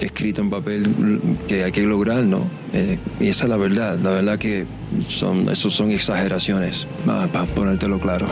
escrito 0.00 0.40
en 0.40 0.50
papel 0.50 1.36
que 1.46 1.64
hay 1.64 1.72
que 1.72 1.82
lograr, 1.82 2.22
¿no? 2.22 2.48
Eh, 2.72 2.98
y 3.20 3.28
esa 3.28 3.44
es 3.44 3.50
la 3.50 3.56
verdad, 3.56 3.98
la 3.98 4.10
verdad 4.10 4.38
que 4.38 4.66
son, 5.08 5.48
eso 5.48 5.70
son 5.70 5.90
exageraciones, 5.90 6.86
para 7.04 7.46
ponértelo 7.46 7.98
claro. 7.98 8.26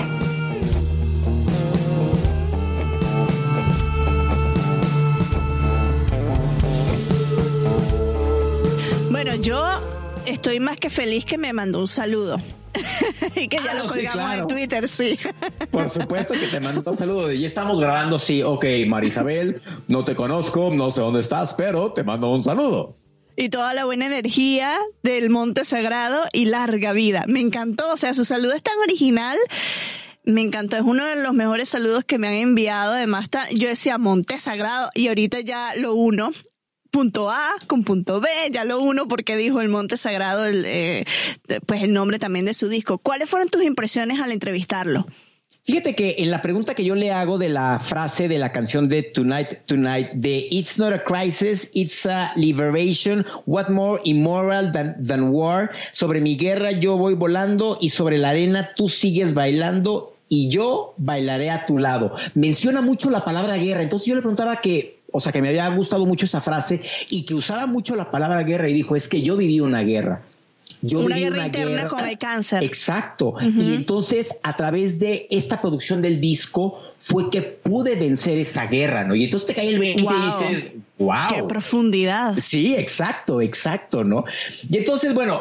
Bueno, 9.10 9.34
yo 9.36 9.62
estoy 10.26 10.60
más 10.60 10.78
que 10.78 10.90
feliz 10.90 11.24
que 11.24 11.38
me 11.38 11.52
mandó 11.52 11.80
un 11.80 11.88
saludo. 11.88 12.40
y 13.36 13.48
que 13.48 13.58
ya 13.58 13.74
lo 13.74 13.86
colgamos 13.86 14.38
en 14.38 14.46
Twitter, 14.46 14.88
sí. 14.88 15.18
Por 15.76 15.90
supuesto 15.90 16.34
que 16.34 16.46
te 16.46 16.60
mando 16.60 16.90
un 16.90 16.96
saludo. 16.96 17.32
Y 17.32 17.44
estamos 17.44 17.80
grabando, 17.80 18.18
sí, 18.18 18.42
ok, 18.42 18.64
Marisabel, 18.86 19.60
no 19.88 20.04
te 20.04 20.14
conozco, 20.14 20.70
no 20.72 20.90
sé 20.90 21.02
dónde 21.02 21.20
estás, 21.20 21.54
pero 21.54 21.92
te 21.92 22.02
mando 22.02 22.30
un 22.32 22.42
saludo. 22.42 22.96
Y 23.36 23.50
toda 23.50 23.74
la 23.74 23.84
buena 23.84 24.06
energía 24.06 24.78
del 25.02 25.28
Monte 25.28 25.66
Sagrado 25.66 26.22
y 26.32 26.46
larga 26.46 26.92
vida. 26.92 27.24
Me 27.26 27.40
encantó, 27.40 27.92
o 27.92 27.96
sea, 27.98 28.14
su 28.14 28.24
saludo 28.24 28.54
es 28.54 28.62
tan 28.62 28.78
original. 28.78 29.36
Me 30.24 30.40
encantó, 30.40 30.76
es 30.76 30.82
uno 30.82 31.04
de 31.04 31.22
los 31.22 31.34
mejores 31.34 31.68
saludos 31.68 32.04
que 32.04 32.18
me 32.18 32.28
han 32.28 32.34
enviado. 32.34 32.94
Además, 32.94 33.28
yo 33.54 33.68
decía 33.68 33.98
Monte 33.98 34.38
Sagrado 34.38 34.90
y 34.94 35.08
ahorita 35.08 35.40
ya 35.40 35.74
lo 35.76 35.94
uno 35.94 36.32
punto 36.90 37.30
A 37.30 37.54
con 37.66 37.84
punto 37.84 38.22
B, 38.22 38.28
ya 38.50 38.64
lo 38.64 38.80
uno 38.80 39.06
porque 39.06 39.36
dijo 39.36 39.60
el 39.60 39.68
Monte 39.68 39.98
Sagrado, 39.98 40.46
el, 40.46 40.64
eh, 40.64 41.04
pues 41.66 41.82
el 41.82 41.92
nombre 41.92 42.18
también 42.18 42.46
de 42.46 42.54
su 42.54 42.68
disco. 42.68 42.96
¿Cuáles 42.96 43.28
fueron 43.28 43.50
tus 43.50 43.62
impresiones 43.62 44.18
al 44.18 44.32
entrevistarlo? 44.32 45.06
Fíjate 45.66 45.96
que 45.96 46.14
en 46.18 46.30
la 46.30 46.42
pregunta 46.42 46.76
que 46.76 46.84
yo 46.84 46.94
le 46.94 47.10
hago 47.10 47.38
de 47.38 47.48
la 47.48 47.80
frase 47.80 48.28
de 48.28 48.38
la 48.38 48.52
canción 48.52 48.88
de 48.88 49.02
Tonight, 49.02 49.66
Tonight, 49.66 50.10
de 50.12 50.46
It's 50.48 50.78
not 50.78 50.92
a 50.92 51.02
crisis, 51.02 51.70
it's 51.74 52.06
a 52.06 52.30
liberation, 52.36 53.26
what 53.46 53.68
more 53.68 54.00
immoral 54.04 54.70
than, 54.70 54.94
than 55.02 55.30
war, 55.32 55.72
sobre 55.90 56.20
mi 56.20 56.36
guerra 56.36 56.70
yo 56.70 56.96
voy 56.96 57.14
volando 57.14 57.78
y 57.80 57.88
sobre 57.88 58.16
la 58.16 58.28
arena 58.28 58.74
tú 58.76 58.88
sigues 58.88 59.34
bailando 59.34 60.14
y 60.28 60.48
yo 60.50 60.94
bailaré 60.98 61.50
a 61.50 61.64
tu 61.64 61.80
lado. 61.80 62.12
Menciona 62.34 62.80
mucho 62.80 63.10
la 63.10 63.24
palabra 63.24 63.56
guerra, 63.56 63.82
entonces 63.82 64.06
yo 64.06 64.14
le 64.14 64.20
preguntaba 64.20 64.60
que 64.60 65.00
o 65.10 65.18
sea, 65.18 65.32
que 65.32 65.42
me 65.42 65.48
había 65.48 65.68
gustado 65.70 66.06
mucho 66.06 66.26
esa 66.26 66.40
frase 66.40 66.80
y 67.10 67.22
que 67.22 67.34
usaba 67.34 67.66
mucho 67.66 67.96
la 67.96 68.12
palabra 68.12 68.44
guerra 68.44 68.68
y 68.68 68.72
dijo, 68.72 68.94
es 68.94 69.08
que 69.08 69.20
yo 69.20 69.36
viví 69.36 69.58
una 69.58 69.80
guerra. 69.80 70.22
Yo 70.82 71.00
una 71.00 71.16
guerra 71.16 71.46
interna 71.46 71.88
con 71.88 72.04
el 72.04 72.18
cáncer. 72.18 72.62
Exacto. 72.62 73.34
Y 73.40 73.74
entonces, 73.74 74.36
a 74.42 74.56
través 74.56 74.98
de 74.98 75.26
esta 75.30 75.60
producción 75.60 76.02
del 76.02 76.20
disco, 76.20 76.80
fue 76.98 77.30
que 77.30 77.42
pude 77.42 77.96
vencer 77.96 78.38
esa 78.38 78.66
guerra, 78.66 79.04
¿no? 79.04 79.14
Y 79.14 79.24
entonces 79.24 79.46
te 79.46 79.54
cae 79.54 79.68
el 79.68 79.78
20 79.78 80.02
y 80.02 80.06
dices, 80.06 80.72
wow. 80.98 81.34
Qué 81.34 81.42
profundidad. 81.44 82.36
Sí, 82.38 82.74
exacto, 82.74 83.40
exacto, 83.40 84.04
¿no? 84.04 84.24
Y 84.68 84.76
entonces, 84.76 85.14
bueno, 85.14 85.40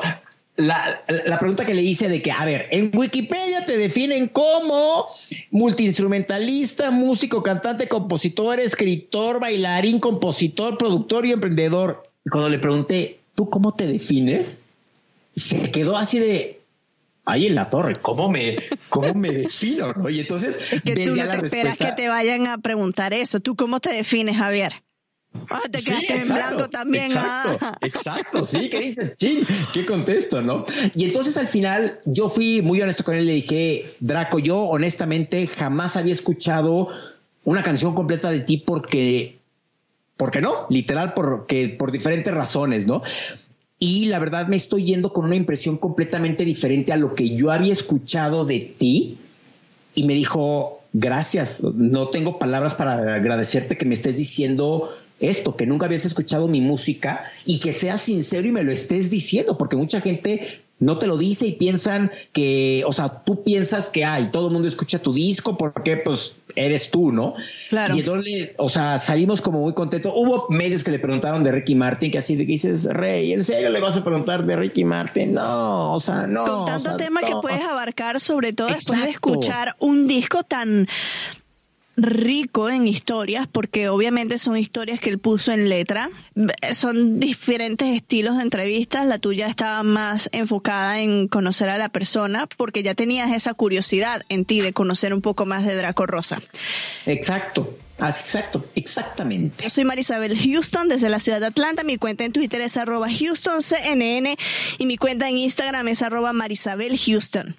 la, 0.58 1.04
la, 1.26 1.38
pregunta 1.38 1.66
que 1.66 1.74
le 1.74 1.82
hice 1.82 2.08
de 2.08 2.22
que, 2.22 2.32
a 2.32 2.46
ver, 2.46 2.68
en 2.72 2.92
Wikipedia 2.94 3.66
te 3.66 3.78
definen 3.78 4.28
como 4.30 5.06
multiinstrumentalista, 5.52 6.92
músico, 6.92 7.44
cantante, 7.44 7.88
compositor, 7.88 8.60
escritor, 8.60 9.40
bailarín, 9.42 10.00
compositor, 10.00 10.78
productor 10.78 11.26
y 11.26 11.34
emprendedor. 11.34 12.10
Y 12.26 12.30
cuando 12.30 12.50
le 12.50 12.60
pregunté, 12.60 13.20
¿tú 13.36 13.50
cómo 13.50 13.74
te 13.74 13.86
defines? 13.86 14.60
Se 15.36 15.72
quedó 15.72 15.98
así 15.98 16.20
de, 16.20 16.66
ahí 17.26 17.48
en 17.48 17.56
la 17.56 17.70
torre, 17.70 17.96
¿cómo 18.02 18.30
me, 18.30 18.58
cómo 18.90 19.14
me 19.14 19.32
defino? 19.32 19.94
¿no? 19.94 20.10
Y 20.10 20.20
entonces, 20.20 20.58
que 20.86 21.06
tú 21.06 21.16
no 21.16 21.28
te 21.28 21.46
esperas 21.46 21.78
que 21.78 21.92
te 21.92 22.08
vayan 22.08 22.48
a 22.48 22.58
preguntar 22.60 23.14
eso. 23.14 23.40
¿Tú 23.40 23.56
cómo 23.56 23.80
te 23.80 23.92
defines, 23.92 24.38
Javier? 24.38 24.84
Ah, 25.50 25.64
te 25.70 25.84
quedaste 25.84 26.16
en 26.16 26.28
blanco 26.30 26.70
también. 26.70 27.06
Exacto, 27.06 27.58
ah. 27.62 27.78
exacto, 27.82 28.46
sí, 28.46 28.70
¿qué 28.70 28.80
dices? 28.80 29.16
Chin, 29.16 29.46
¿qué 29.74 29.86
contesto, 29.86 30.42
no? 30.42 30.64
Y 30.96 31.04
entonces 31.04 31.36
al 31.36 31.48
final 31.48 32.00
yo 32.06 32.30
fui 32.30 32.62
muy 32.62 32.82
honesto 32.82 33.04
con 33.04 33.16
él, 33.16 33.26
le 33.26 33.34
dije, 33.34 33.96
Draco, 34.00 34.40
yo 34.40 34.58
honestamente 34.60 35.46
jamás 35.48 35.98
había 35.98 36.14
escuchado 36.14 36.88
una 37.44 37.64
canción 37.64 37.94
completa 37.94 38.32
de 38.32 38.40
ti 38.40 38.58
porque, 38.58 39.40
porque 40.16 40.40
no, 40.40 40.68
literal, 40.70 41.14
porque 41.14 41.68
por 41.78 41.92
diferentes 41.92 42.34
razones, 42.34 42.86
¿no? 42.86 43.04
Y 43.80 44.06
la 44.06 44.20
verdad 44.20 44.48
me 44.48 44.56
estoy 44.56 44.86
yendo 44.86 45.12
con 45.12 45.26
una 45.26 45.36
impresión 45.36 45.78
completamente 45.78 46.46
diferente 46.46 46.94
a 46.94 46.98
lo 46.98 47.14
que 47.14 47.36
yo 47.36 47.52
había 47.52 47.74
escuchado 47.74 48.46
de 48.46 48.60
ti. 48.60 49.18
Y 49.94 50.04
me 50.04 50.14
dijo, 50.14 50.82
gracias, 50.94 51.62
no 51.64 52.10
tengo 52.10 52.40
palabras 52.40 52.76
para 52.76 53.16
agradecerte 53.16 53.78
que 53.78 53.86
me 53.86 53.94
estés 53.94 54.18
diciendo 54.18 54.90
esto, 55.20 55.56
que 55.56 55.66
nunca 55.66 55.86
habías 55.86 56.06
escuchado 56.06 56.48
mi 56.48 56.62
música 56.62 57.24
y 57.46 57.60
que 57.60 57.74
seas 57.74 58.02
sincero 58.02 58.48
y 58.48 58.52
me 58.52 58.64
lo 58.64 58.72
estés 58.72 59.10
diciendo, 59.10 59.58
porque 59.58 59.78
mucha 59.78 60.02
gente 60.02 60.65
no 60.80 60.98
te 60.98 61.08
lo 61.08 61.18
dice 61.18 61.48
y 61.48 61.54
piensan 61.54 62.12
que, 62.34 62.84
o 62.86 62.92
sea, 62.92 63.24
tú 63.24 63.44
piensas 63.44 63.90
que 63.90 64.04
hay, 64.04 64.30
todo 64.32 64.48
el 64.48 64.54
mundo 64.54 64.68
escucha 64.68 65.00
tu 65.00 65.14
disco 65.14 65.58
porque 65.58 65.98
pues 65.98 66.34
eres 66.56 66.90
tú, 66.92 67.12
¿no? 67.12 67.34
Claro. 67.70 67.96
Y 67.96 68.00
entonces, 68.00 68.52
o 68.58 68.70
sea, 68.70 68.98
salimos 68.98 69.42
como 69.42 69.62
muy 69.62 69.74
contentos. 69.74 70.12
Hubo 70.16 70.48
medios 70.50 70.84
que 70.84 70.92
le 70.92 71.00
preguntaron 71.00 71.44
de 71.44 71.52
Ricky 71.52 71.76
Martin, 71.76 72.12
que 72.12 72.18
así 72.18 72.36
de 72.36 72.46
que 72.46 72.54
dices, 72.54 72.86
Rey, 72.86 73.34
¿en 73.34 73.44
serio 73.44 73.70
le 73.70 73.80
vas 73.80 73.98
a 73.98 74.04
preguntar 74.04 74.46
de 74.46 74.56
Ricky 74.56 74.84
Martin? 74.84 75.34
No, 75.34 75.94
o 75.94 76.00
sea, 76.00 76.28
no. 76.28 76.46
Con 76.46 76.66
tanto 76.66 76.98
tema 76.98 77.22
no. 77.22 77.28
que 77.28 77.34
puedes 77.42 77.64
abarcar, 77.64 78.20
sobre 78.20 78.54
todo 78.54 78.68
después 78.68 79.02
de 79.02 79.10
escuchar 79.10 79.76
un 79.80 80.08
disco 80.08 80.44
tan 80.44 80.88
rico 81.98 82.70
en 82.70 82.88
historias, 82.88 83.48
porque 83.48 83.90
obviamente 83.90 84.38
son 84.38 84.58
historias 84.58 85.00
que 85.00 85.10
él 85.10 85.20
puso 85.20 85.52
en 85.52 85.70
letra. 85.70 86.10
Son 86.74 87.20
diferentes 87.20 87.96
estilos 87.96 88.38
de 88.38 88.44
entrevistas. 88.44 89.06
La 89.06 89.20
tuya 89.20 89.48
estaba 89.48 89.84
más 89.84 90.30
enfocada 90.32 91.00
en 91.00 91.28
conocer 91.28 91.70
a 91.70 91.78
la 91.78 91.90
persona, 91.90 92.48
porque 92.58 92.84
ya 92.84 92.96
tenías 92.96 93.32
esa 93.32 93.54
curiosidad 93.54 94.24
en 94.30 94.46
ti 94.46 94.62
de 94.62 94.74
conocer 94.74 95.14
un 95.14 95.22
poco 95.22 95.46
más 95.46 95.66
de 95.66 95.76
Draco 95.76 96.06
Rosa. 96.06 96.42
Exacto. 97.06 97.78
Exacto, 97.98 98.66
exactamente. 98.76 99.64
Yo 99.64 99.70
soy 99.70 99.86
Marisabel 99.86 100.38
Houston 100.38 100.90
desde 100.90 101.08
la 101.08 101.22
ciudad 101.22 101.40
de 101.40 101.46
Atlanta. 101.46 101.84
Mi 101.86 101.98
cuenta 101.98 102.26
en 102.26 102.34
Twitter 102.34 102.60
es 102.60 102.76
arroba 102.76 103.08
HoustonCNN 103.08 104.36
y 104.78 104.86
mi 104.86 104.98
cuenta 104.98 105.30
en 105.30 105.38
Instagram 105.38 105.88
es 105.88 106.02
arroba 106.02 106.34
Marisabel 106.34 107.00
Houston. 107.00 107.56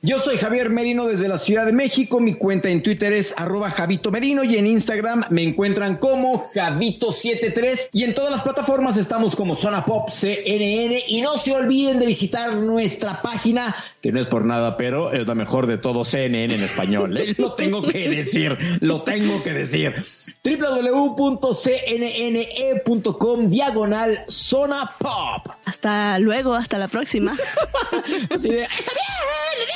Yo 0.00 0.20
soy 0.20 0.38
Javier 0.38 0.70
Merino 0.70 1.08
desde 1.08 1.26
la 1.26 1.38
Ciudad 1.38 1.66
de 1.66 1.72
México. 1.72 2.20
Mi 2.20 2.34
cuenta 2.34 2.68
en 2.70 2.84
Twitter 2.84 3.12
es 3.12 3.34
arroba 3.36 3.68
Javito 3.68 4.12
Merino 4.12 4.44
y 4.44 4.56
en 4.56 4.68
Instagram 4.68 5.24
me 5.30 5.42
encuentran 5.42 5.96
como 5.96 6.40
Javito73 6.54 7.88
y 7.92 8.04
en 8.04 8.14
todas 8.14 8.30
las 8.30 8.42
plataformas 8.42 8.96
estamos 8.96 9.34
como 9.34 9.56
Zona 9.56 9.84
Pop 9.84 10.08
CNN 10.08 11.02
y 11.08 11.20
no 11.20 11.36
se 11.36 11.52
olviden 11.52 11.98
de 11.98 12.06
visitar 12.06 12.54
nuestra 12.54 13.22
página, 13.22 13.74
que 14.00 14.12
no 14.12 14.20
es 14.20 14.28
por 14.28 14.44
nada, 14.44 14.76
pero 14.76 15.10
es 15.10 15.26
la 15.26 15.34
mejor 15.34 15.66
de 15.66 15.78
todo 15.78 16.04
CNN 16.04 16.54
en 16.54 16.62
español. 16.62 17.18
¿eh? 17.18 17.34
Lo 17.36 17.54
tengo 17.54 17.82
que 17.82 18.08
decir, 18.08 18.56
lo 18.80 19.02
tengo 19.02 19.42
que 19.42 19.52
decir. 19.52 19.96
www.cnne.com 20.44 21.48
diagonal 23.48 24.22
Zona 24.28 24.92
Pop. 24.96 25.48
Hasta 25.64 26.20
luego, 26.20 26.54
hasta 26.54 26.78
la 26.78 26.86
próxima. 26.86 27.36
Así 28.30 28.50
de, 28.50 28.62
¡Está 28.62 28.92
bien! 28.92 29.27